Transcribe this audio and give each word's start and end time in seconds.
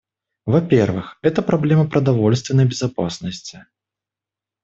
Во-первых, 0.47 1.19
это 1.21 1.43
проблема 1.43 1.87
продовольственной 1.87 2.65
безопасности. 2.67 3.67